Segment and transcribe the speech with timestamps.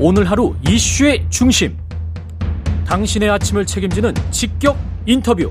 [0.00, 1.76] 오늘 하루 이슈의 중심.
[2.86, 5.50] 당신의 아침을 책임지는 직격 인터뷰.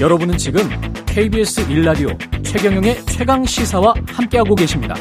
[0.00, 0.62] 여러분은 지금
[1.06, 2.08] KBS 일라디오
[2.44, 4.94] 최경영의 최강 시사와 함께하고 계십니다.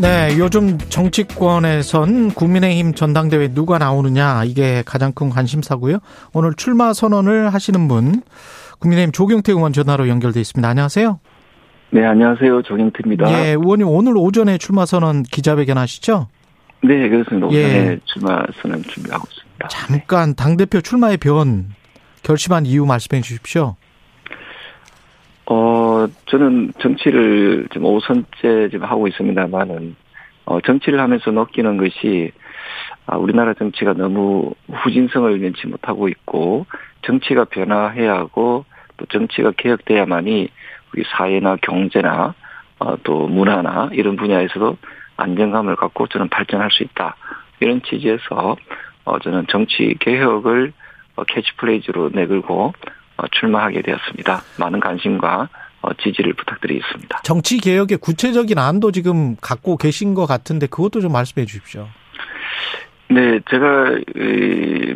[0.00, 5.98] 네, 요즘 정치권에선 국민의힘 전당대회 누가 나오느냐 이게 가장 큰 관심사고요.
[6.32, 8.22] 오늘 출마 선언을 하시는 분
[8.80, 10.68] 국민의힘 조경태 의원 전화로 연결돼 있습니다.
[10.68, 11.20] 안녕하세요.
[11.96, 12.60] 네, 안녕하세요.
[12.60, 13.32] 조경태입니다.
[13.32, 16.28] 예, 의원님 오늘 오전에 출마 선언 기자회견 하시죠?
[16.82, 17.46] 네, 그렇습니다.
[17.46, 17.98] 오전에 예.
[18.04, 19.68] 출마 선언 준비하고 있습니다.
[19.68, 21.70] 잠깐 당 대표 출마의 변
[22.22, 23.76] 결심한 이유 말씀해 주십시오.
[25.46, 29.96] 어, 저는 정치를 지금 5선째 지금 하고 있습니다만은,
[30.44, 32.30] 어, 정치를 하면서 느끼는 것이,
[33.06, 36.66] 아, 우리나라 정치가 너무 후진성을 면치 못하고 있고,
[37.06, 38.66] 정치가 변화해야 하고,
[38.98, 40.50] 또 정치가 개혁돼야만이
[40.92, 42.34] 우리 사회나 경제나,
[42.78, 44.76] 어, 또 문화나 이런 분야에서도
[45.16, 47.16] 안정감을 갖고 저는 발전할 수 있다.
[47.60, 48.56] 이런 취지에서,
[49.04, 50.72] 어, 저는 정치 개혁을
[51.16, 52.74] 어, 캐치프레이즈로 내걸고,
[53.16, 54.42] 어, 출마하게 되었습니다.
[54.58, 55.48] 많은 관심과
[55.82, 57.20] 어, 지지를 부탁드리겠습니다.
[57.22, 61.86] 정치 개혁의 구체적인 안도 지금 갖고 계신 것 같은데 그것도 좀 말씀해 주십시오.
[63.08, 63.96] 네, 제가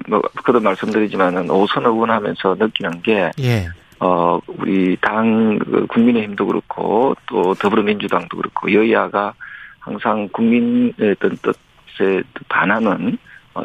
[0.08, 3.68] 뭐 그도 말씀드리지만은 오선 의원하면서 느끼는 게 예.
[4.00, 9.34] 어 우리 당그 국민의힘도 그렇고 또 더불어민주당도 그렇고 여야가
[9.78, 13.18] 항상 국민의 어떤 뜻에 반하는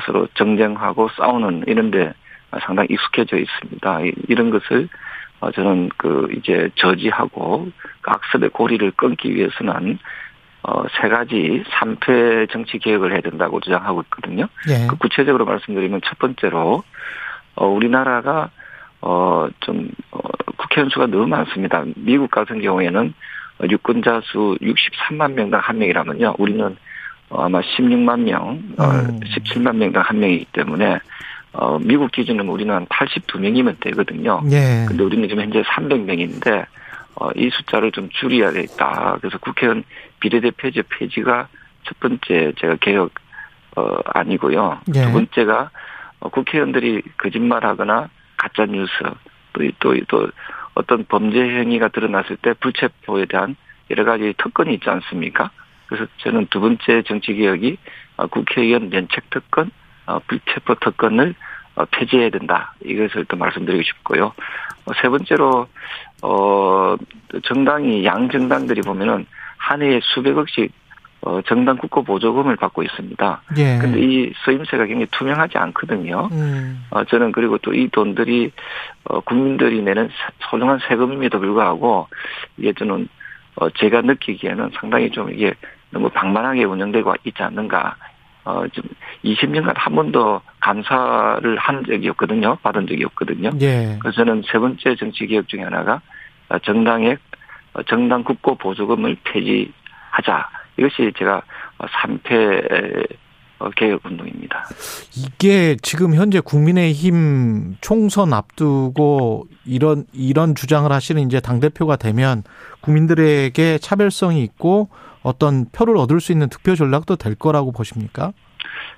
[0.06, 2.14] 서로 정쟁하고 싸우는 이런데
[2.62, 4.00] 상당히 익숙해져 있습니다.
[4.28, 4.90] 이런 것을
[5.40, 7.70] 어, 저는 그 이제 저지하고
[8.02, 10.00] 그 악습의 고리를 끊기 위해서는
[10.64, 14.48] 어, 세 가지 3패 정치 개혁을 해야 된다고 주장하고 있거든요.
[14.70, 14.88] 예.
[14.88, 16.84] 그 구체적으로 말씀드리면 첫 번째로
[17.56, 18.50] 어, 우리나라가
[19.02, 20.20] 어, 좀 어,
[20.58, 21.84] 국회의원 수가 너무 많습니다.
[21.96, 23.14] 미국 같은 경우에는
[23.70, 26.36] 유권자 수 63만 명당 한 명이라면요.
[26.38, 26.76] 우리는
[27.30, 29.20] 어, 아마 16만 명, 어, 음.
[29.20, 31.00] 17만 명당 한 명이기 때문에
[31.54, 34.42] 어, 미국 기준은 우리는 한 82명이면 되거든요.
[34.52, 34.86] 예.
[34.88, 36.66] 근데 우리는 지금 현재 300명인데,
[37.16, 39.18] 어, 이 숫자를 좀 줄여야 되겠다.
[39.22, 39.84] 그래서 국회의원
[40.20, 41.48] 비례대표제 폐지가
[41.86, 43.12] 첫 번째 제가 개혁,
[43.78, 44.80] 어, 아니고요.
[44.96, 45.06] 예.
[45.06, 45.70] 두 번째가
[46.20, 48.10] 어, 국회의원들이 거짓말하거나
[48.46, 48.92] 가짜 뉴스,
[49.54, 50.30] 또, 또, 또
[50.76, 53.56] 어떤 범죄 행위가 드러났을 때 불체포에 대한
[53.90, 55.50] 여러 가지 특권이 있지 않습니까?
[55.88, 57.78] 그래서 저는 두 번째 정치 개혁이
[58.18, 59.72] 어, 국회의원 면책 특권,
[60.06, 61.34] 어, 불체포 특권을
[61.76, 62.74] 어, 폐지해야 된다.
[62.84, 64.34] 이것을 또 말씀드리고 싶고요.
[64.86, 65.68] 어, 세 번째로
[66.22, 66.96] 어
[67.44, 69.26] 정당이 양 정당들이 보면은
[69.58, 70.72] 한 해에 수백억씩
[71.26, 73.42] 어 정당 국고 보조금을 받고 있습니다.
[73.58, 73.80] 예.
[73.80, 76.30] 근데 이 서임세가 굉장히 투명하지 않거든요.
[76.32, 76.86] 음.
[76.92, 78.52] 어 저는 그리고 또 이 돈들이
[79.06, 80.10] 어 국민들이 내는
[80.50, 82.08] 소중한 세금임에도 불구하고
[82.58, 83.08] 이게 저는
[83.56, 85.54] 어 제가 느끼기에는 상당히 좀 이게
[85.90, 87.96] 너무 방만하게 운영되고 있지 않는가
[88.46, 88.84] 어, 좀
[89.24, 92.58] 20년간 한 번도 감사를 한 적이 없거든요.
[92.62, 93.50] 받은 적이 없거든요.
[93.62, 93.98] 예.
[94.00, 96.02] 그래서 저는 세 번째 정치 개혁 중에 하나가
[96.64, 97.18] 정당의
[97.88, 100.48] 정당 국고 보조금을 폐지하자.
[100.78, 101.42] 이것이 제가
[101.80, 103.08] 3패
[103.76, 104.66] 개혁 운동입니다.
[105.16, 112.44] 이게 지금 현재 국민의힘 총선 앞두고 이런 이런 주장을 하시는 이제 당 대표가 되면
[112.82, 114.90] 국민들에게 차별성이 있고
[115.24, 118.34] 어떤 표를 얻을 수 있는 득표 전략도 될 거라고 보십니까?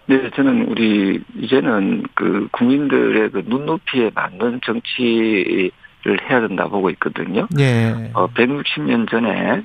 [0.08, 5.72] 네, 저는 우리 이제는 그 국민들의 그 눈높이에 맞는 정치를
[6.30, 7.48] 해야 된다 보고 있거든요.
[7.60, 8.12] 예.
[8.14, 9.64] 어, 160년 전에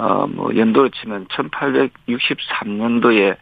[0.00, 3.36] 어 뭐 연도로 치면 1863년도에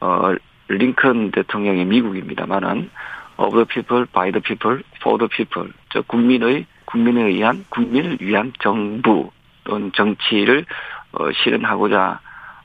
[0.00, 0.34] 어
[0.68, 2.88] 링컨 대통령이 미국입니다만은
[3.36, 5.70] of the people, by the people, for the people.
[5.90, 9.30] 저 국민의 국민에 의한 국민을 위한 정부
[9.64, 10.64] 또는 정치를
[11.12, 12.20] 어, 실현하고자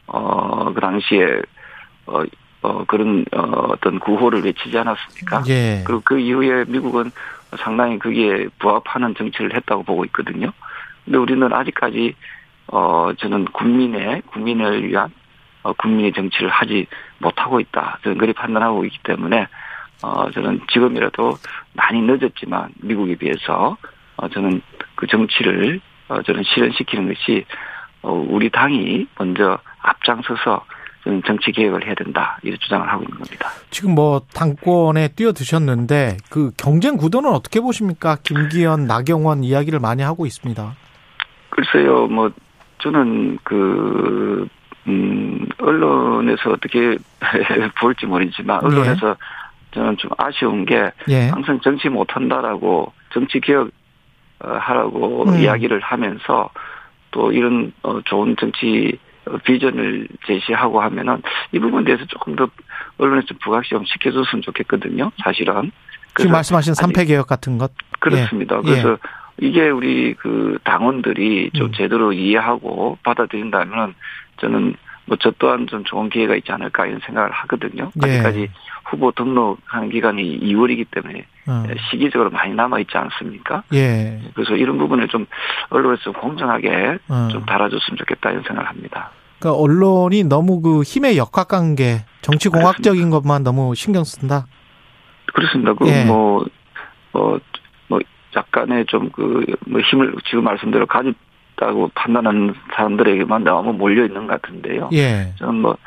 [0.07, 1.41] 어, 그 당시에
[2.05, 2.23] 어,
[2.61, 5.43] 어 그런 어, 어떤 구호를 외치지 않았습니까?
[5.47, 5.83] 예.
[5.85, 7.11] 그리고 그 이후에 미국은
[7.57, 10.51] 상당히 그게 부합하는 정치를 했다고 보고 있거든요.
[11.05, 12.15] 근데 우리는 아직까지
[12.67, 15.09] 어 저는 국민의 국민을 위한
[15.63, 16.87] 어, 국민의 정치를 하지
[17.19, 17.99] 못하고 있다.
[18.03, 19.47] 저는 그리 판단하고 있기 때문에
[20.03, 21.37] 어 저는 지금이라도
[21.73, 23.77] 많이 늦었지만 미국에 비해서
[24.17, 24.61] 어 저는
[24.95, 27.45] 그 정치를 어 저는 실현시키는 것이
[28.01, 30.65] 어, 우리 당이 먼저 앞장서서
[31.25, 33.49] 정치 개혁을 해야 된다 이런 주장을 하고 있는 겁니다.
[33.69, 38.17] 지금 뭐 당권에 뛰어드셨는데 그 경쟁 구도는 어떻게 보십니까?
[38.23, 40.75] 김기현, 나경원 이야기를 많이 하고 있습니다.
[41.49, 42.29] 글쎄요, 뭐
[42.79, 44.47] 저는 그
[44.87, 46.97] 음, 언론에서 어떻게
[47.79, 48.65] 볼지 모르지만 네.
[48.65, 49.15] 언론에서 네.
[49.71, 51.27] 저는 좀 아쉬운 게 예.
[51.27, 53.69] 항상 정치 못한다라고 정치 개혁
[54.39, 55.39] 어, 하라고 음.
[55.39, 56.49] 이야기를 하면서
[57.11, 58.97] 또 이런 어, 좋은 정치
[59.43, 61.21] 비전을 제시하고 하면은
[61.51, 62.47] 이 부분에 대해서 조금 더
[62.97, 65.11] 언론에 좀 부각시 좀 시켜줬으면 좋겠거든요.
[65.23, 65.71] 사실은.
[66.15, 68.57] 지금 말씀하신 삼패 개혁 같은 것 그렇습니다.
[68.57, 68.61] 예.
[68.61, 68.97] 그래서 예.
[69.39, 71.71] 이게 우리 그 당원들이 좀 음.
[71.73, 73.93] 제대로 이해하고 받아들인다면
[74.41, 74.75] 저는
[75.07, 77.91] 뭐 저 또한 좀 좋은 기회가 있지 않을까 이런 생각을 하거든요.
[78.05, 78.09] 예.
[78.09, 78.49] 아직까지
[78.85, 81.63] 후보 등록하는 기간이 2월이기 때문에 어.
[81.89, 83.63] 시기적으로 많이 남아 있지 않습니까?
[83.73, 84.19] 예.
[84.33, 85.25] 그래서 이런 부분을 좀
[85.69, 87.27] 언론에서 공정하게 어.
[87.31, 89.11] 좀 달아줬으면 좋겠다 이런 생각을 합니다.
[89.39, 94.45] 그러니까 언론이 너무 그 힘의 역학관계, 정치 공학적인 것만 너무 신경 쓴다.
[95.33, 95.73] 그렇습니다.
[95.73, 96.05] 그 예.
[96.05, 97.39] 뭐, 어, 뭐,
[98.37, 104.89] 약간의 좀 그, 뭐 힘을 지금 말씀대로 가졌다고 판단하는 사람들에게만 너무 몰려 있는 것 같은데요.
[104.93, 105.33] 예.
[105.37, 105.77] 저는 뭐,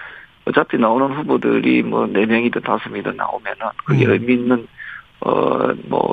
[0.46, 4.12] 어차피 나오는 후보들이 뭐, 네 명이든 다섯 명이든 나오면은 그게 음.
[4.12, 4.66] 의미 있는,
[5.20, 6.12] 어, 뭐,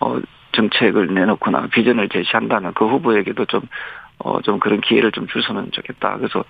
[0.00, 0.20] 어,
[0.52, 3.62] 정책을 내놓거나 비전을 제시한다는 그 후보에게도 좀,
[4.18, 6.18] 어, 좀 그런 기회를 좀 줬으면 좋겠다.
[6.18, 6.44] 그래서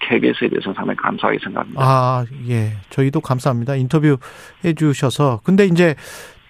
[0.00, 1.80] KBS에 대해서는 상당히 감사하게 생각합니다.
[1.82, 2.72] 아, 예.
[2.90, 3.76] 저희도 감사합니다.
[3.76, 4.18] 인터뷰
[4.64, 5.40] 해 주셔서.
[5.44, 5.94] 근데 이제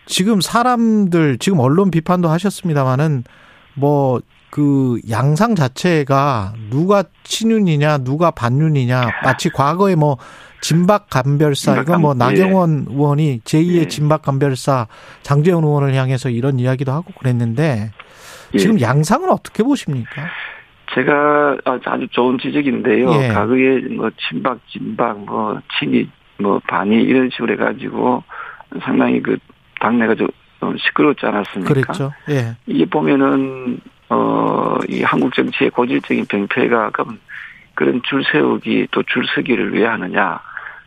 [0.06, 3.24] 지금 사람들, 지금 언론 비판도 하셨습니다만은
[3.74, 4.20] 뭐,
[4.50, 10.16] 그 양상 자체가 누가 친윤이냐, 누가 반윤이냐, 마치 과거에 뭐
[10.62, 12.94] 진박 감별사 이건 뭐 나경원 예.
[12.94, 13.88] 의원이 제2의 예.
[13.88, 14.86] 진박 감별사
[15.22, 17.90] 장재원 의원을 향해서 이런 이야기도 하고 그랬는데
[18.54, 18.58] 예.
[18.58, 20.22] 지금 양상은 어떻게 보십니까?
[20.94, 23.12] 제가 아주 좋은 지적인데요.
[23.12, 23.28] 예.
[23.28, 26.08] 과거에 뭐 친박, 진박, 뭐 친이,
[26.38, 28.22] 뭐 반이 이런 식으로 해가지고
[28.82, 29.36] 상당히 그
[29.86, 30.28] 당내가 좀
[30.78, 31.72] 시끄럽지 않았습니까?
[31.72, 32.12] 그랬죠.
[32.28, 32.56] 예.
[32.66, 33.78] 이게 보면은
[34.08, 36.90] 어이 한국 정치의 고질적인 병폐가
[37.74, 40.40] 그런 줄 세우기 또 줄 서기를 왜 하느냐?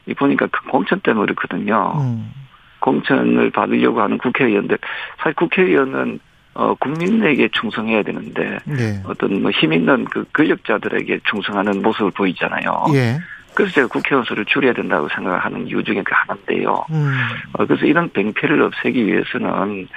[0.06, 1.94] 이 보니까 그 공천 때문에 그렇거든요.
[1.98, 2.32] 음.
[2.80, 4.78] 공천을 받으려고 하는 국회의원들
[5.18, 6.20] 사실 국회의원은
[6.56, 9.02] 어, 국민에게 충성해야 되는데 네.
[9.06, 12.86] 어떤 뭐 힘 있는 그 권력자들에게 충성하는 모습을 보이잖아요.
[12.96, 13.18] 예.
[13.54, 16.86] 그래서 제가 국회의원 수를 줄여야 된다고 생각하는 이유 중에 그 하나인데요.
[16.92, 17.14] 음.
[17.54, 19.88] 어, 그래서 이런 병폐를 없애기 위해서는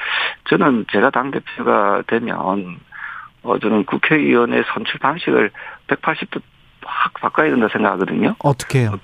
[0.49, 2.79] 저는 제가 당대표가 되면
[3.43, 5.51] 어, 저는 국회의원의 선출 방식을
[5.89, 6.41] 180도
[6.85, 8.35] 확 바꿔야 된다 생각하거든요.
[8.41, 8.99] 어떻게 해요?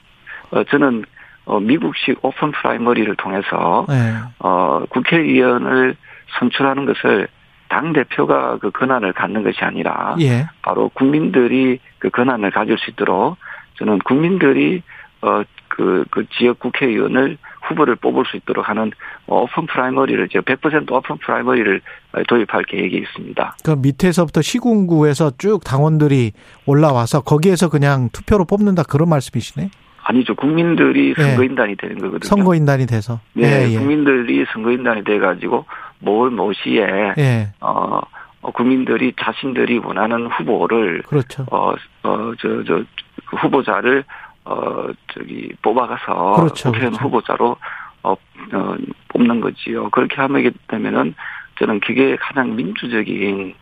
[0.50, 1.04] 어, 저는
[1.44, 4.14] 어, 미국식 open primary를 통해서 네.
[4.38, 5.96] 어, 국회의원을
[6.38, 7.28] 선출하는 것을
[7.68, 10.46] 당 대표가 그 권한을 갖는 것이 아니라 예.
[10.62, 13.36] 바로 국민들이 그 권한을 가질 수 있도록
[13.78, 14.82] 저는 국민들이
[15.20, 17.38] 어그 그 지역 국회의원을
[17.68, 18.92] 후보를 뽑을 수 있도록 하는
[19.26, 21.80] open primary를 제가 100% open primary를
[22.28, 23.56] 도입할 계획이 있습니다.
[23.64, 26.32] 그 밑에서부터 시군구에서 쭉 당원들이
[26.66, 29.70] 올라와서 거기에서 그냥 투표로 뽑는다 그런 말씀이시네?
[30.08, 30.34] 아니죠.
[30.34, 31.22] 국민들이 예.
[31.22, 31.74] 선거인단이 예.
[31.74, 32.26] 되는 거거든요.
[32.28, 33.20] 선거인단이 돼서.
[33.34, 33.78] 네, 예, 예.
[33.78, 35.66] 국민들이 선거인단이 돼 가지고
[35.98, 37.48] 뭘 모시에 예.
[37.60, 38.00] 어,
[38.40, 41.44] 어 국민들이 자신들이 원하는 후보를 그렇죠.
[41.50, 42.82] 어어저저 저,
[43.28, 44.04] 그 후보자를
[44.44, 47.04] 어 저기 뽑아가서 그렇죠, 국회의원 그렇죠.
[47.04, 47.56] 후보자로
[48.02, 48.76] 어, 어
[49.08, 49.90] 뽑는 거지요.
[49.90, 51.14] 그렇게 하게 되면은
[51.58, 53.54] 저는 그게 가장 민주적인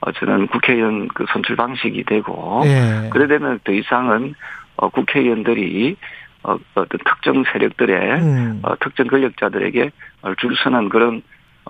[0.00, 3.08] 어 저는 국회의원 그 선출 방식이 되고 예.
[3.12, 4.34] 그래 되면 더 이상은
[4.76, 5.96] 어 국회의원들이
[6.44, 8.58] 어, 어떤 특정 세력들의 음.
[8.62, 9.90] 어, 특정 권력자들에게
[10.38, 11.22] 줄 서는 그런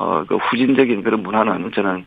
[0.02, 2.04] 어, 그 후진적인 그런 문화는 저는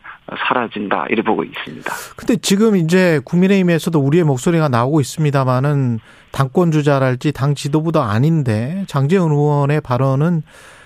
[0.48, 1.90] 사라진다, 이래 보고 있습니다.
[2.18, 6.00] 근데 지금 이제 국민의힘에서도 우리의 목소리가 나오고 있습니다만은
[6.34, 10.42] 당권 주자랄지 당 지도부도 아닌데 장재훈 의원의 발언은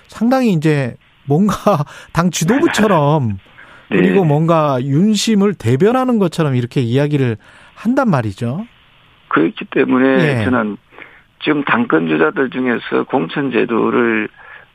[0.08, 1.56] 상당히 이제 뭔가
[2.14, 3.40] 당 지도부처럼
[3.90, 3.98] 네.
[3.98, 7.38] 그리고 뭔가 윤심을 대변하는 것처럼 이렇게 이야기를
[7.74, 8.68] 한단 말이죠.
[9.30, 10.44] 그렇기 때문에 네.
[10.44, 10.78] 저는
[11.42, 14.30] 지금 당권 주자들 중에서 공천제도를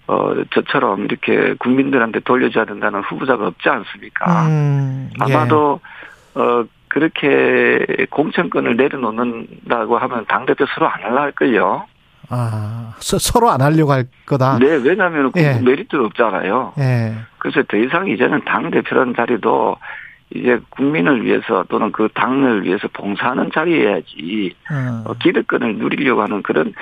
[0.06, 4.46] 어, 저처럼 이렇게 국민들한테 돌려줘야 된다는 후보자가 없지 않습니까?
[4.46, 5.34] 음, 예.
[5.34, 5.80] 아마도,
[6.34, 11.87] 어, 그렇게 공천권을 내려놓는다고 하면 당대표 서로 안 하려 할걸요.
[12.30, 14.58] 아, 서, 로안 하려고 할 거다?
[14.58, 15.61] 네, 왜냐하면 예.
[15.61, 16.75] 메리트가 없잖아요.
[16.78, 17.14] 예.
[17.38, 19.76] 그래서 더 이상 이제는 당대표라는 자리도
[20.34, 25.04] 이제 국민을 위해서 또는 그 당을 위해서 봉사하는 자리여야지, 음.
[25.06, 26.73] 어, 기득권을 누리려고 하는 그런 아,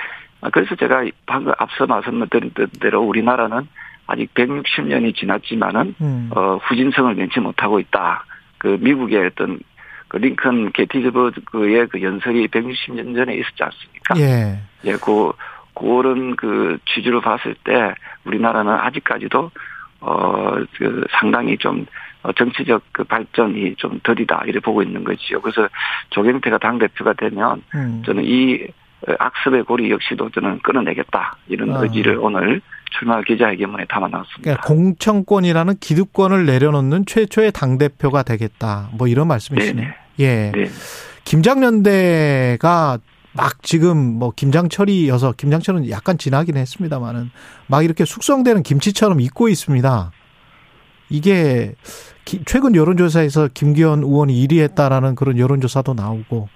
[0.51, 3.67] 그래서 제가 방금 앞서 말씀드린 대로 우리나라는
[4.07, 6.29] 아직 160년이 지났지만은 음.
[6.35, 8.25] 어 후진성을 맺지 못하고 있다.
[8.57, 9.59] 그 미국의 어떤
[10.07, 14.15] 그 링컨 게티즈버그의 그 연설이 160년 전에 있었지 않습니까?
[14.17, 14.59] 예.
[14.85, 15.31] 예, 그
[15.73, 17.93] 그런 그 취지로 봤을 때
[18.25, 19.51] 우리나라는 아직까지도
[20.01, 20.43] 어
[20.77, 21.85] 그 상당히 좀
[22.23, 25.41] 어, 정치적 그 발전이 좀 더디다 이래 보고 있는 거지요.
[25.41, 25.67] 그래서
[26.11, 28.01] 조경태가 당 대표가 되면 음.
[28.05, 28.67] 저는 이
[29.19, 31.81] 악습의 고리 역시도 저는 끊어내겠다 이런 아.
[31.81, 32.61] 의지를 오늘
[32.97, 34.41] 출마 기자회견문에 담아놨습니다.
[34.41, 38.89] 그러니까 공천권이라는 기득권을 내려놓는 최초의 당 대표가 되겠다.
[38.93, 39.91] 뭐 이런 말씀이시네요.
[40.19, 40.51] 예.
[40.51, 40.69] 네.
[41.25, 42.99] 김장연대가
[43.35, 47.31] 막 지금 뭐 김장철이여서 김장철은 약간 지나긴 했습니다만은
[47.67, 50.11] 막 이렇게 숙성되는 김치처럼 익고 있습니다.
[51.13, 51.73] 이게
[52.45, 56.49] 최근 여론조사에서 김기현 의원이 1위 했다라는 그런 여론조사도 나오고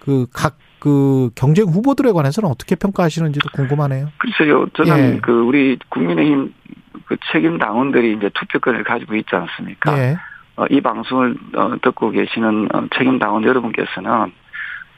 [0.00, 4.08] 그 각그 그 경쟁 후보들에 관해서는 어떻게 평가하시는지도 궁금하네요.
[4.18, 5.20] 글쎄요, 저는 예.
[5.20, 6.54] 그 우리 국민의힘
[7.06, 9.98] 그 책임 당원들이 이제 투표권을 가지고 있지 않습니까?
[9.98, 10.16] 예.
[10.56, 14.32] 어, 이 방송을 어, 듣고 계시는 어, 책임 당원 여러분께서는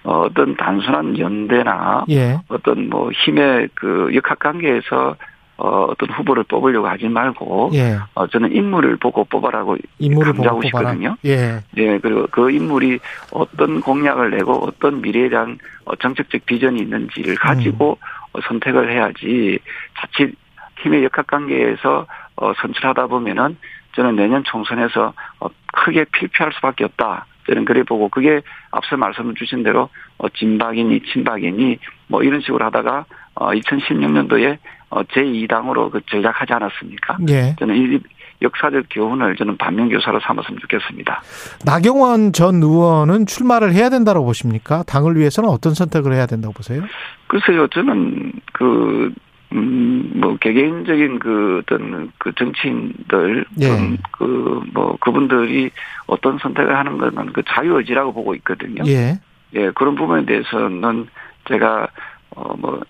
[0.05, 2.41] 어, 어떤 단순한 연대나 예.
[2.49, 5.17] 어떤 뭐 힘의 그 역학 관계에서
[5.63, 7.99] 어, 어떤 후보를 뽑으려고 하지 말고 예.
[8.15, 11.17] 어, 저는 인물을 보고 뽑아라고 인물을 강조하고 싶거든요.
[11.27, 11.63] 예.
[11.77, 11.99] 예.
[11.99, 12.99] 그리고 그 인물이
[13.31, 18.07] 어떤 공약을 내고 어떤 미래에 대한 어, 정책적 비전이 있는지를 가지고 음.
[18.33, 19.59] 어, 선택을 해야지
[20.01, 20.35] 자칫
[20.83, 23.59] 힘의 역학관계에서 어, 선출하다 보면은
[23.97, 27.27] 저는 내년 총선에서 어, 크게 필피할 수밖에 없다.
[27.47, 28.41] 저는 그래 보고 그게
[28.71, 34.59] 앞서 말씀 주신 대로 어, 진박이니 친박이니 뭐 이런 식으로 하다가 어, 2016년도에 어,
[34.91, 37.19] 제2당으로 그 전략하지 않았습니까?
[37.29, 37.57] 예.
[37.59, 38.01] 저는 이
[38.43, 41.23] 역사적 교훈을 저는 반면교사로 삼았으면 좋겠습니다.
[41.65, 44.83] 나경원 전 의원은 출마를 해야 된다고 보십니까?
[44.85, 46.83] 당을 위해서는 어떤 선택을 해야 된다고 보세요?
[47.27, 49.13] 글쎄요, 저는 그
[49.53, 53.67] 음, 뭐, 개개인적인 그 어떤 그 정치인들, 예.
[54.13, 55.71] 그, 뭐, 그분들이
[56.07, 58.85] 어떤 선택을 하는 것은 그 자유의지라고 보고 있거든요.
[58.87, 59.19] 예.
[59.55, 61.09] 예, 그런 부분에 대해서는
[61.49, 61.89] 제가,
[62.37, 62.81] 어, 뭐,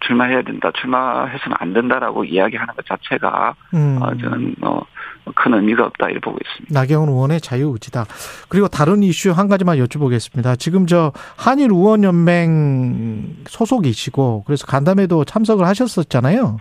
[0.00, 3.98] 출마해야 된다, 출마해서는 안 된다라고 이야기하는 것 자체가, 음.
[4.00, 4.84] 어, 저는 뭐,
[5.34, 6.78] 큰 의미가 없다 이렇게 보고 있습니다.
[6.78, 8.06] 나경원 의원의 자유의지다.
[8.48, 10.58] 그리고 다른 이슈 한 가지만 여쭤보겠습니다.
[10.58, 16.58] 지금 저 한일 의원 연맹 소속이시고 그래서 간담회도 참석을 하셨었잖아요.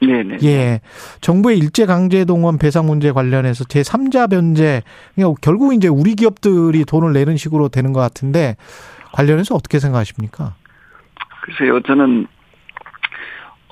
[0.00, 0.38] 네네.
[0.42, 0.80] 예.
[1.20, 4.82] 정부의 일제 강제 동원 배상 문제 관련해서 제 3자 변제
[5.40, 8.56] 결국 이제 우리 기업들이 돈을 내는 식으로 되는 것 같은데
[9.12, 10.54] 관련해서 어떻게 생각하십니까?
[11.42, 12.26] 글쎄요, 저는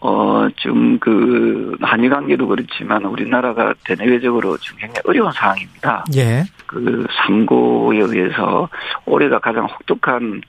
[0.01, 6.05] 어, 지금 그, 한일 관계도 그렇지만 우리나라가 대내외적으로 지금 굉장히 어려운 상황입니다.
[6.17, 6.43] 예.
[6.67, 8.69] 그, 삼고에 의해서
[9.05, 10.41] 올해가 가장 혹독한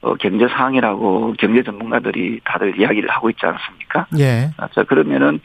[0.00, 4.06] 어, 경제 상황이라고 경제 전문가들이 다들 이야기를 하고 있지 않습니까?
[4.18, 4.50] 예.
[4.74, 5.40] 자, 그러면은,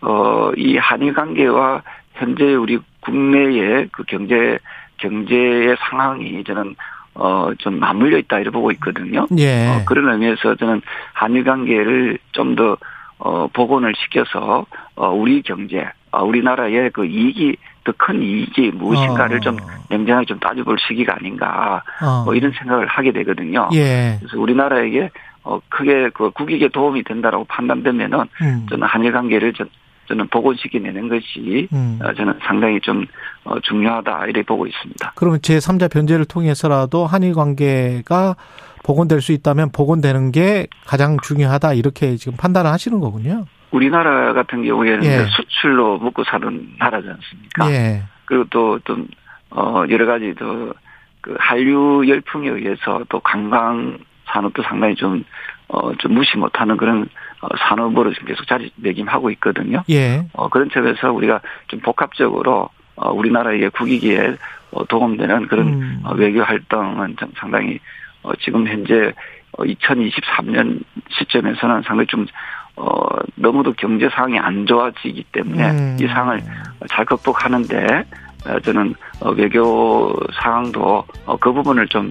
[0.00, 1.82] 어, 이 한일 관계와
[2.14, 4.58] 현재 우리 국내의 그 경제,
[4.96, 6.74] 경제의 상황이 저는
[7.14, 9.26] 어, 좀 맞물려 있다, 이렇게 보고 있거든요.
[9.36, 9.68] 예.
[9.68, 10.80] 어, 그런 의미에서 저는
[11.12, 12.78] 한일 관계를 좀 더
[13.24, 19.40] 어, 복원을 시켜서, 어, 우리 경제, 어, 우리나라의 그 이익이, 더 큰 이익이 무엇인가를 어.
[19.40, 19.56] 좀
[19.90, 22.24] 냉정하게 좀 따져볼 시기가 아닌가, 어.
[22.24, 23.68] 뭐 이런 생각을 하게 되거든요.
[23.74, 24.16] 예.
[24.18, 25.10] 그래서 우리나라에게,
[25.44, 28.66] 어, 크게 그 국익에 도움이 된다라고 판단되면은, 음.
[28.68, 29.68] 저는 한일 관계를 전,
[30.08, 31.98] 저는 복원시켜내는 것이 음.
[32.02, 33.06] 어, 저는 상당히 좀
[33.44, 35.12] 어, 중요하다 이렇게 보고 있습니다.
[35.14, 38.36] 그러면 제3자 변제를 통해서라도 한일 관계가
[38.84, 43.46] 복원될 수 있다면 복원되는 게 가장 중요하다 이렇게 지금 판단을 하시는 거군요.
[43.70, 45.26] 우리나라 같은 경우에는 예.
[45.30, 47.70] 수출로 먹고 사는 나라지 않습니까?
[47.70, 48.02] 예.
[48.26, 48.96] 그리고 또, 또,
[49.50, 50.74] 어, 여러 가지 또,
[51.20, 55.24] 그 한류 열풍에 의해서 또 관광 산업도 상당히 좀,
[55.68, 57.06] 어, 좀 무시 못하는 그런 어,
[57.68, 59.82] 산업으로 지금 계속 자리매김하고 있거든요.
[59.90, 60.24] 예.
[60.32, 64.36] 어, 그런 점에서 우리가 좀 복합적으로 어, 우리나라의 국익에
[64.70, 66.00] 어, 도움되는 그런 음.
[66.04, 67.78] 어, 외교 활동은 좀 상당히
[68.22, 69.12] 어, 지금 현재
[69.58, 72.26] 2023년 어, 시점에서는 상당히 좀
[72.76, 75.96] 어, 너무도 경제 상황이 안 좋아지기 때문에 음.
[76.00, 76.42] 이 상황을
[76.88, 78.31] 잘 극복하는데 어,
[78.64, 81.04] 저는 어, 외교 상황도
[81.40, 82.10] 그 부분을 좀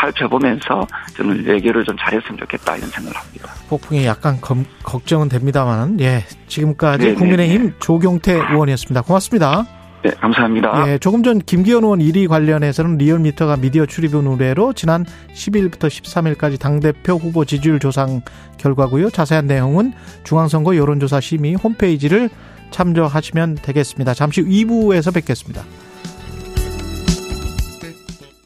[0.00, 0.86] 살펴보면서
[1.16, 3.48] 저는 외교를 좀 잘했으면 좋겠다 이런 생각을 합니다.
[3.68, 7.14] 폭풍이 약간 검, 걱정은 됩니다만 예 지금까지 네네.
[7.14, 9.02] 국민의힘 조경태 의원이었습니다.
[9.02, 9.66] 고맙습니다.
[10.04, 10.84] 네, 감사합니다.
[10.86, 17.14] 예, 조금 전 김기현 의원 1위 관련해서는 리얼미터가 미디어 출입은 의뢰로 지난 10일부터 13일까지 당대표
[17.14, 18.06] 후보 지지율 조사
[18.58, 19.08] 결과고요.
[19.08, 22.28] 자세한 내용은 중앙선거 여론조사 심의 홈페이지를
[22.74, 24.14] 참조하시면 되겠습니다.
[24.14, 25.64] 잠시 후 2부에서 뵙겠습니다.